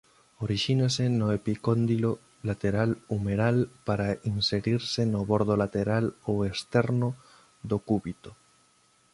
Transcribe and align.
Orixínase 0.45 1.05
no 1.19 1.27
epicóndilo 1.39 2.11
lateral 2.49 2.89
umeral 3.17 3.57
para 3.87 4.09
inserirse 4.33 5.01
no 5.13 5.21
bordo 5.31 5.53
lateral 5.63 6.05
ou 6.29 6.37
externo 6.51 7.09
do 7.69 7.77
cúbito. 7.89 8.31